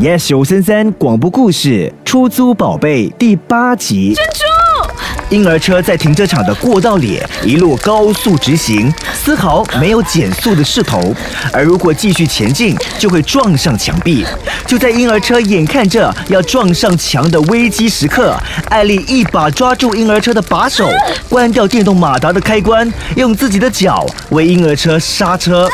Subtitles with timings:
[0.00, 4.14] Yes 九三三广播故事《出租宝贝》第八集。
[4.14, 5.34] 珍珠。
[5.34, 11.12] 婴儿车在停车场的过道里一路高速直行，丝毫没有减速的势头。
[11.52, 14.24] 而如果继续前进，就会撞上墙壁。
[14.64, 18.36] 就在婴儿车眼看着要撞上墙的危机时刻，
[18.68, 20.88] 艾丽一把抓住婴儿车的把手，
[21.28, 25.68] 关掉电动马达的开关，用自己的脚为婴儿车刹车。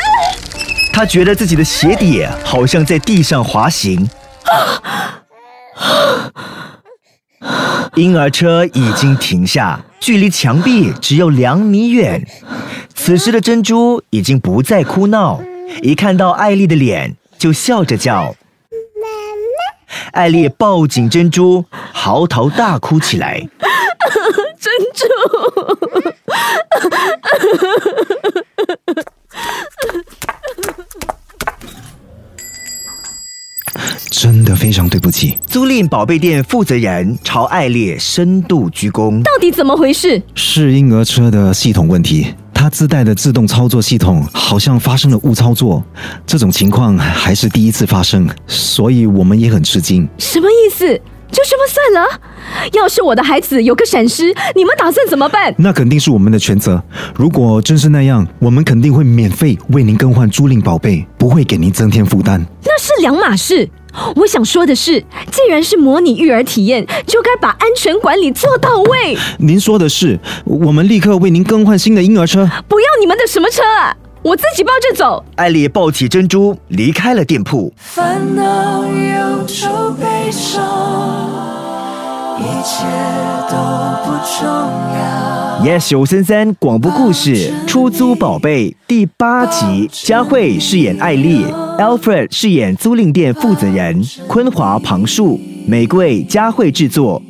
[0.95, 4.09] 他觉得自己的鞋底好像在地上滑行。
[7.97, 12.25] 婴儿车已经停下，距离墙壁只有两米远。
[12.95, 15.43] 此时的珍珠已经不再哭闹，
[15.83, 18.37] 一看到艾丽的脸就笑着叫
[18.71, 23.41] ：“妈妈艾丽抱紧珍珠，嚎啕大哭起来。
[24.61, 25.05] 珍珠。
[34.35, 35.39] 真的非常对不起。
[35.47, 39.23] 租赁宝贝店负责人朝爱烈深度鞠躬。
[39.23, 40.21] 到底怎么回事？
[40.35, 45.85] 是婴儿车的系统问题，它自带的自动操作系统好像发生了误操作。
[46.27, 50.09] 这种情况还是第一次发生，所以我们也很吃惊。
[50.19, 50.85] 什么意思？
[51.31, 52.21] 就这么算了？
[52.73, 55.55] 要是我的孩子有个闪失，你们打算怎么办？
[55.59, 56.83] 那肯定是我们的全责。
[57.15, 62.45] 如果真是那样，我们肯定会免费为您更换租赁宝贝，不会给您增添负担。
[62.65, 63.71] 那是两码事。
[64.17, 65.01] 我想说的是，
[65.31, 69.17] 既然是模拟育儿体验，就该把安全管理做到位。
[69.39, 72.49] 您说的是，我们立刻为您更换新的婴儿车。
[72.69, 73.97] 不要你们的什么车啊！
[74.23, 75.23] 我自己抱着走。
[75.37, 77.73] 艾丽抱起珍珠，离开了店铺。
[77.77, 80.65] 烦恼、忧愁、悲伤，
[82.39, 82.85] 一切
[83.51, 83.57] 都
[84.03, 85.14] 不重要。
[85.65, 87.35] Yes 吴森森广播故事
[87.67, 91.43] 《出租宝贝》第八集，佳慧饰演艾丽
[91.79, 97.23] ，Alfred 饰演租赁店负责人，昆华旁述，玫瑰佳慧制作，